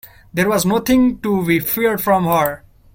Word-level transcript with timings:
There 0.33 0.49
was 0.49 0.65
nothing 0.65 1.19
to 1.19 1.45
be 1.45 1.59
feared 1.59 2.01
from 2.01 2.25
her. 2.25 2.63